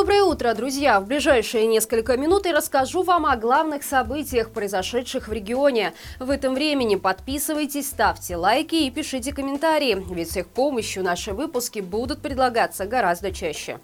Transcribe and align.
Доброе 0.00 0.22
утро, 0.22 0.54
друзья! 0.54 0.98
В 0.98 1.06
ближайшие 1.06 1.66
несколько 1.66 2.16
минут 2.16 2.46
я 2.46 2.54
расскажу 2.54 3.02
вам 3.02 3.26
о 3.26 3.36
главных 3.36 3.82
событиях, 3.82 4.50
произошедших 4.50 5.28
в 5.28 5.32
регионе. 5.34 5.92
В 6.18 6.30
этом 6.30 6.54
времени 6.54 6.96
подписывайтесь, 6.96 7.90
ставьте 7.90 8.36
лайки 8.36 8.76
и 8.76 8.90
пишите 8.90 9.34
комментарии, 9.34 10.02
ведь 10.10 10.30
с 10.30 10.38
их 10.38 10.48
помощью 10.48 11.04
наши 11.04 11.34
выпуски 11.34 11.80
будут 11.80 12.22
предлагаться 12.22 12.86
гораздо 12.86 13.30
чаще. 13.30 13.78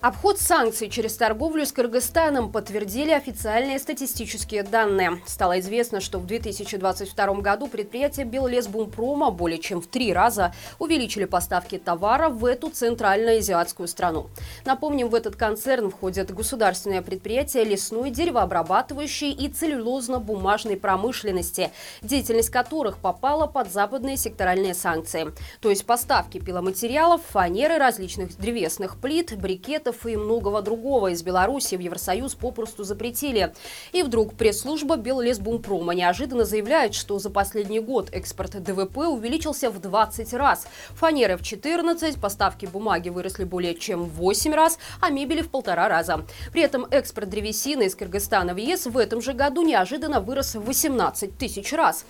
Обход 0.00 0.38
санкций 0.38 0.88
через 0.88 1.16
торговлю 1.16 1.66
с 1.66 1.72
Кыргызстаном 1.72 2.52
подтвердили 2.52 3.10
официальные 3.10 3.80
статистические 3.80 4.62
данные. 4.62 5.20
Стало 5.26 5.58
известно, 5.58 6.00
что 6.00 6.20
в 6.20 6.26
2022 6.26 7.34
году 7.40 7.66
предприятия 7.66 8.22
Беллесбумпрома 8.22 9.32
более 9.32 9.58
чем 9.58 9.80
в 9.80 9.88
три 9.88 10.12
раза 10.12 10.54
увеличили 10.78 11.24
поставки 11.24 11.78
товара 11.78 12.28
в 12.28 12.44
эту 12.44 12.70
центральноазиатскую 12.70 13.88
страну. 13.88 14.28
Напомним, 14.64 15.08
в 15.08 15.16
этот 15.16 15.34
концерн 15.34 15.90
входят 15.90 16.32
государственные 16.32 17.02
предприятия 17.02 17.64
лесной, 17.64 18.10
деревообрабатывающей 18.10 19.32
и 19.32 19.48
целлюлозно-бумажной 19.48 20.76
промышленности, 20.76 21.72
деятельность 22.02 22.50
которых 22.50 22.98
попала 22.98 23.48
под 23.48 23.72
западные 23.72 24.16
секторальные 24.16 24.74
санкции. 24.74 25.32
То 25.60 25.70
есть 25.70 25.84
поставки 25.84 26.38
пиломатериалов, 26.38 27.20
фанеры, 27.30 27.78
различных 27.78 28.38
древесных 28.38 29.00
плит, 29.00 29.36
брикетов, 29.36 29.87
билетов 29.88 30.06
и 30.06 30.16
многого 30.16 30.62
другого 30.62 31.08
из 31.08 31.22
Беларуси 31.22 31.74
в 31.74 31.80
Евросоюз 31.80 32.34
попросту 32.34 32.84
запретили. 32.84 33.52
И 33.92 34.02
вдруг 34.02 34.34
пресс-служба 34.34 34.96
Беллесбумпрома 34.96 35.94
неожиданно 35.94 36.44
заявляет, 36.44 36.94
что 36.94 37.18
за 37.18 37.30
последний 37.30 37.80
год 37.80 38.08
экспорт 38.12 38.62
ДВП 38.62 38.98
увеличился 38.98 39.70
в 39.70 39.80
20 39.80 40.34
раз. 40.34 40.66
Фанеры 40.90 41.36
в 41.36 41.42
14, 41.42 42.20
поставки 42.20 42.66
бумаги 42.66 43.08
выросли 43.08 43.44
более 43.44 43.74
чем 43.74 44.04
в 44.04 44.14
8 44.14 44.54
раз, 44.54 44.78
а 45.00 45.10
мебели 45.10 45.42
в 45.42 45.50
полтора 45.50 45.88
раза. 45.88 46.24
При 46.52 46.62
этом 46.62 46.86
экспорт 46.90 47.28
древесины 47.28 47.84
из 47.84 47.94
Кыргызстана 47.94 48.54
в 48.54 48.56
ЕС 48.56 48.86
в 48.86 48.98
этом 48.98 49.20
же 49.20 49.32
году 49.32 49.62
неожиданно 49.62 50.20
вырос 50.20 50.54
в 50.54 50.64
18 50.64 51.36
тысяч 51.38 51.72
раз. 51.72 52.04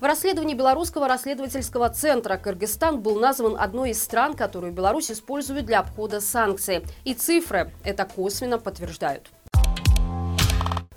В 0.00 0.04
расследовании 0.04 0.54
Белорусского 0.54 1.08
расследовательского 1.08 1.88
центра 1.88 2.36
Кыргызстан 2.36 3.00
был 3.00 3.18
назван 3.18 3.56
одной 3.58 3.90
из 3.90 4.02
стран, 4.02 4.34
которую 4.34 4.72
Беларусь 4.72 5.10
использует 5.10 5.66
для 5.66 5.80
обхода 5.80 6.20
санкций. 6.20 6.82
И 7.04 7.14
цифры 7.22 7.70
это 7.84 8.04
косвенно 8.04 8.58
подтверждают. 8.58 9.30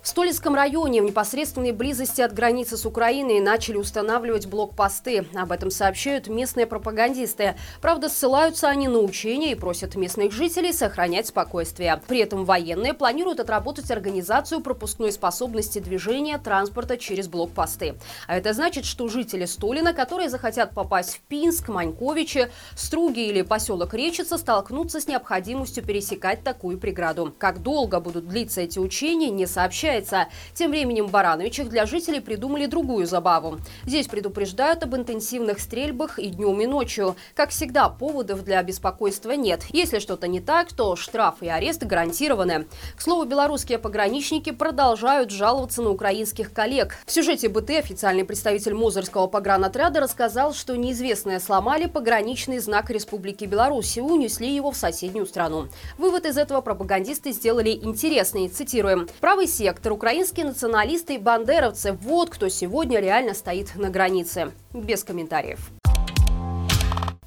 В 0.05 0.07
Столицком 0.07 0.53
районе 0.53 1.01
в 1.01 1.05
непосредственной 1.05 1.71
близости 1.71 2.21
от 2.21 2.31
границы 2.31 2.77
с 2.77 2.85
Украиной 2.85 3.39
начали 3.39 3.77
устанавливать 3.77 4.45
блокпосты. 4.45 5.25
Об 5.33 5.51
этом 5.51 5.71
сообщают 5.71 6.27
местные 6.27 6.67
пропагандисты. 6.67 7.55
Правда, 7.81 8.07
ссылаются 8.07 8.67
они 8.69 8.87
на 8.87 8.99
учения 8.99 9.53
и 9.53 9.55
просят 9.55 9.95
местных 9.95 10.31
жителей 10.31 10.73
сохранять 10.73 11.25
спокойствие. 11.25 11.99
При 12.07 12.19
этом 12.19 12.45
военные 12.45 12.93
планируют 12.93 13.39
отработать 13.39 13.89
организацию 13.89 14.61
пропускной 14.61 15.11
способности 15.11 15.79
движения 15.79 16.37
транспорта 16.37 16.97
через 16.97 17.27
блокпосты. 17.27 17.95
А 18.27 18.37
это 18.37 18.53
значит, 18.53 18.85
что 18.85 19.07
жители 19.07 19.45
Столина, 19.45 19.91
которые 19.91 20.29
захотят 20.29 20.75
попасть 20.75 21.15
в 21.15 21.21
Пинск, 21.21 21.67
Маньковичи, 21.69 22.51
Струги 22.75 23.21
или 23.21 23.41
поселок 23.41 23.95
Речица, 23.95 24.37
столкнутся 24.37 25.01
с 25.01 25.07
необходимостью 25.07 25.83
пересекать 25.83 26.43
такую 26.43 26.77
преграду. 26.77 27.33
Как 27.39 27.63
долго 27.63 27.99
будут 27.99 28.27
длиться 28.27 28.61
эти 28.61 28.77
учения, 28.77 29.31
не 29.31 29.47
сообщают 29.47 29.94
ожидается. 29.95 30.27
Тем 30.53 30.71
временем 30.71 31.07
в 31.07 31.11
Барановичах 31.11 31.69
для 31.69 31.85
жителей 31.85 32.19
придумали 32.19 32.65
другую 32.65 33.05
забаву. 33.05 33.59
Здесь 33.85 34.07
предупреждают 34.07 34.83
об 34.83 34.95
интенсивных 34.95 35.59
стрельбах 35.59 36.19
и 36.19 36.27
днем, 36.27 36.61
и 36.61 36.67
ночью. 36.67 37.15
Как 37.33 37.49
всегда, 37.49 37.89
поводов 37.89 38.43
для 38.43 38.61
беспокойства 38.63 39.31
нет. 39.31 39.63
Если 39.69 39.99
что-то 39.99 40.27
не 40.27 40.39
так, 40.39 40.73
то 40.73 40.95
штраф 40.95 41.35
и 41.41 41.47
арест 41.47 41.83
гарантированы. 41.83 42.67
К 42.95 43.01
слову, 43.01 43.25
белорусские 43.25 43.79
пограничники 43.79 44.51
продолжают 44.51 45.31
жаловаться 45.31 45.81
на 45.81 45.89
украинских 45.89 46.53
коллег. 46.53 46.95
В 47.05 47.11
сюжете 47.11 47.49
БТ 47.49 47.71
официальный 47.71 48.25
представитель 48.25 48.73
Мозырского 48.73 49.27
погранотряда 49.27 49.99
рассказал, 49.99 50.53
что 50.53 50.75
неизвестные 50.75 51.39
сломали 51.39 51.87
пограничный 51.87 52.59
знак 52.59 52.89
Республики 52.89 53.45
Беларусь 53.45 53.97
и 53.97 54.01
унесли 54.01 54.53
его 54.53 54.71
в 54.71 54.77
соседнюю 54.77 55.25
страну. 55.25 55.67
Вывод 55.97 56.25
из 56.25 56.37
этого 56.37 56.61
пропагандисты 56.61 57.31
сделали 57.31 57.71
интересный. 57.71 58.47
Цитируем. 58.47 59.07
Правый 59.19 59.47
Сектор 59.47 59.84
украинские 59.93 60.45
националисты 60.45 61.15
и 61.15 61.17
бандеровцы. 61.17 61.93
Вот 61.93 62.29
кто 62.29 62.49
сегодня 62.49 62.99
реально 62.99 63.33
стоит 63.33 63.75
на 63.75 63.89
границе. 63.89 64.51
Без 64.73 65.03
комментариев. 65.03 65.71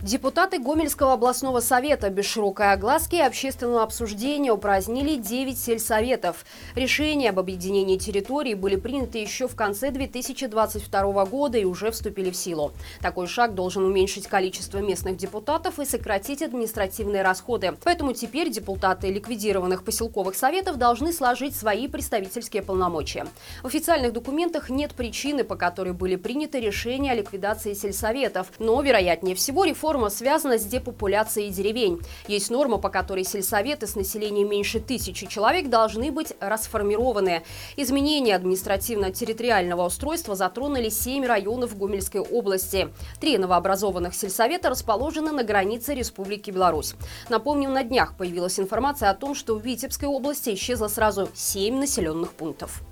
Депутаты 0.02 0.60
Гомельского 0.60 1.14
областного 1.14 1.58
совета 1.58 2.08
без 2.08 2.24
широкой 2.24 2.70
огласки 2.72 3.16
и 3.16 3.20
общественного 3.20 3.82
обсуждения 3.82 4.52
упразднили 4.52 5.16
9 5.16 5.58
сельсоветов. 5.58 6.44
Решения 6.76 7.30
об 7.30 7.40
объединении 7.40 7.98
территорий 7.98 8.54
были 8.54 8.76
приняты 8.76 9.18
еще 9.18 9.48
в 9.48 9.56
конце 9.56 9.90
2022 9.90 11.24
года 11.24 11.58
и 11.58 11.64
уже 11.64 11.90
вступили 11.90 12.30
в 12.30 12.36
силу. 12.36 12.70
Такой 13.02 13.26
шаг 13.26 13.56
должен 13.56 13.84
уменьшить 13.84 14.28
количество 14.28 14.78
местных 14.78 15.16
депутатов 15.16 15.80
и 15.80 15.84
сократить 15.84 16.42
административные 16.42 17.22
расходы. 17.22 17.74
Поэтому 17.82 18.12
теперь 18.12 18.50
депутаты 18.50 19.08
ликвидированных 19.08 19.82
поселковых 19.82 20.36
советов 20.36 20.76
должны 20.76 21.12
сложить 21.12 21.56
свои 21.56 21.88
представительские 21.88 22.62
полномочия. 22.62 23.26
В 23.64 23.66
официальных 23.66 24.12
документах 24.12 24.70
нет 24.70 24.94
причины, 24.94 25.42
по 25.42 25.56
которой 25.56 25.92
были 25.92 26.14
приняты 26.14 26.60
решения 26.60 27.10
о 27.10 27.16
ликвидации 27.16 27.74
сельсоветов, 27.74 28.52
но, 28.60 28.80
вероятнее 28.80 29.34
всего, 29.34 29.64
реформа 29.64 29.87
реформа 29.88 30.10
связана 30.10 30.58
с 30.58 30.66
депопуляцией 30.66 31.50
деревень. 31.50 32.02
Есть 32.26 32.50
норма, 32.50 32.76
по 32.76 32.90
которой 32.90 33.24
сельсоветы 33.24 33.86
с 33.86 33.96
населением 33.96 34.50
меньше 34.50 34.80
тысячи 34.80 35.26
человек 35.26 35.70
должны 35.70 36.12
быть 36.12 36.34
расформированы. 36.40 37.42
Изменения 37.76 38.34
административно-территориального 38.34 39.86
устройства 39.86 40.34
затронули 40.36 40.90
семь 40.90 41.24
районов 41.24 41.78
Гомельской 41.78 42.20
области. 42.20 42.90
Три 43.18 43.38
новообразованных 43.38 44.14
сельсовета 44.14 44.68
расположены 44.68 45.32
на 45.32 45.42
границе 45.42 45.94
Республики 45.94 46.50
Беларусь. 46.50 46.94
Напомним, 47.30 47.72
на 47.72 47.82
днях 47.82 48.14
появилась 48.14 48.60
информация 48.60 49.08
о 49.08 49.14
том, 49.14 49.34
что 49.34 49.54
в 49.54 49.64
Витебской 49.64 50.08
области 50.08 50.52
исчезло 50.52 50.88
сразу 50.88 51.30
семь 51.34 51.76
населенных 51.76 52.32
пунктов. 52.32 52.82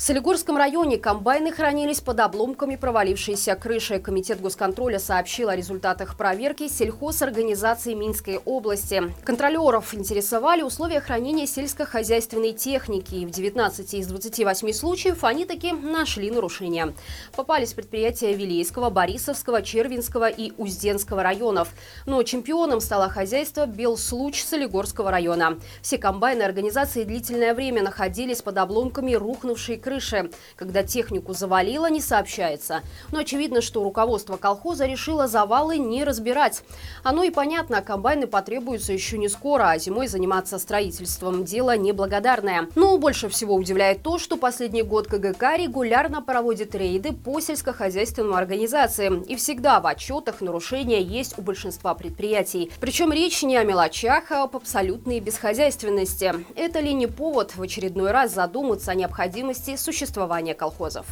В 0.00 0.02
Солигорском 0.02 0.56
районе 0.56 0.96
комбайны 0.96 1.52
хранились 1.52 2.00
под 2.00 2.20
обломками 2.20 2.76
провалившейся 2.76 3.54
крыши. 3.54 3.98
Комитет 3.98 4.40
госконтроля 4.40 4.98
сообщил 4.98 5.50
о 5.50 5.56
результатах 5.56 6.16
проверки 6.16 6.68
сельхозорганизации 6.68 7.92
Минской 7.92 8.38
области. 8.46 9.12
Контролеров 9.24 9.92
интересовали 9.92 10.62
условия 10.62 11.00
хранения 11.00 11.46
сельскохозяйственной 11.46 12.54
техники. 12.54 13.14
И 13.16 13.26
в 13.26 13.30
19 13.30 13.92
из 13.92 14.06
28 14.06 14.72
случаев 14.72 15.22
они 15.22 15.44
таки 15.44 15.70
нашли 15.72 16.30
нарушения. 16.30 16.94
Попались 17.36 17.74
предприятия 17.74 18.32
Вилейского, 18.32 18.88
Борисовского, 18.88 19.60
Червинского 19.60 20.30
и 20.30 20.54
Узденского 20.56 21.22
районов. 21.22 21.68
Но 22.06 22.22
чемпионом 22.22 22.80
стало 22.80 23.10
хозяйство 23.10 23.66
Белслуч 23.66 24.44
Солигорского 24.44 25.10
района. 25.10 25.58
Все 25.82 25.98
комбайны 25.98 26.42
организации 26.42 27.04
длительное 27.04 27.52
время 27.52 27.82
находились 27.82 28.40
под 28.40 28.56
обломками 28.56 29.12
рухнувшей 29.12 29.76
крыши 29.76 29.89
крыши. 29.90 30.30
Когда 30.56 30.84
технику 30.84 31.32
завалило, 31.32 31.90
не 31.90 32.00
сообщается. 32.00 32.82
Но 33.10 33.18
очевидно, 33.18 33.60
что 33.60 33.82
руководство 33.82 34.36
колхоза 34.36 34.86
решило 34.86 35.26
завалы 35.26 35.78
не 35.78 36.04
разбирать. 36.04 36.62
Оно 37.02 37.24
и 37.24 37.30
понятно, 37.30 37.82
комбайны 37.82 38.28
потребуются 38.28 38.92
еще 38.92 39.18
не 39.18 39.28
скоро, 39.28 39.70
а 39.70 39.78
зимой 39.78 40.06
заниматься 40.06 40.60
строительством– 40.60 41.44
дело 41.50 41.76
неблагодарное. 41.76 42.68
Но 42.76 42.98
больше 42.98 43.28
всего 43.28 43.54
удивляет 43.54 44.02
то, 44.02 44.18
что 44.18 44.36
последний 44.36 44.82
год 44.82 45.08
КГК 45.08 45.56
регулярно 45.56 46.22
проводит 46.22 46.74
рейды 46.76 47.12
по 47.12 47.40
сельскохозяйственным 47.40 48.34
организациям. 48.34 49.22
И 49.22 49.34
всегда 49.34 49.80
в 49.80 49.86
отчетах 49.86 50.40
нарушения 50.40 51.02
есть 51.02 51.36
у 51.36 51.42
большинства 51.42 51.94
предприятий. 51.94 52.70
Причем 52.80 53.12
речь 53.12 53.42
не 53.42 53.56
о 53.56 53.64
мелочах, 53.64 54.30
а 54.30 54.44
об 54.44 54.54
абсолютной 54.54 55.18
бесхозяйственности. 55.18 56.32
Это 56.54 56.78
ли 56.78 56.92
не 56.92 57.08
повод 57.08 57.56
в 57.56 57.62
очередной 57.62 58.12
раз 58.12 58.32
задуматься 58.32 58.92
о 58.92 58.94
необходимости 59.00 59.76
существования 59.80 60.54
колхозов. 60.54 61.06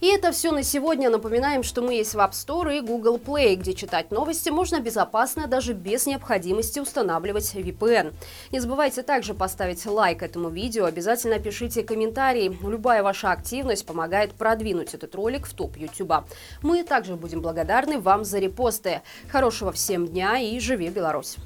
И 0.00 0.06
это 0.06 0.32
все 0.32 0.50
на 0.50 0.62
сегодня. 0.62 1.10
Напоминаем, 1.10 1.62
что 1.62 1.82
мы 1.82 1.94
есть 1.94 2.14
в 2.14 2.18
App 2.18 2.30
Store 2.30 2.74
и 2.74 2.80
Google 2.80 3.18
Play, 3.18 3.54
где 3.56 3.74
читать 3.74 4.10
новости 4.10 4.48
можно 4.48 4.80
безопасно, 4.80 5.46
даже 5.46 5.74
без 5.74 6.06
необходимости 6.06 6.78
устанавливать 6.78 7.54
VPN. 7.54 8.14
Не 8.50 8.60
забывайте 8.60 9.02
также 9.02 9.34
поставить 9.34 9.84
лайк 9.84 10.22
этому 10.22 10.48
видео, 10.48 10.86
обязательно 10.86 11.38
пишите 11.38 11.82
комментарии. 11.82 12.56
Любая 12.62 13.02
ваша 13.02 13.30
активность 13.30 13.84
помогает 13.84 14.32
продвинуть 14.32 14.94
этот 14.94 15.14
ролик 15.14 15.46
в 15.46 15.52
топ 15.52 15.76
YouTube. 15.76 16.24
Мы 16.62 16.82
также 16.82 17.16
будем 17.16 17.42
благодарны 17.42 17.98
вам 17.98 18.24
за 18.24 18.38
репосты. 18.38 19.02
Хорошего 19.28 19.70
всем 19.70 20.08
дня 20.08 20.38
и 20.38 20.58
живи 20.60 20.88
Беларусь! 20.88 21.36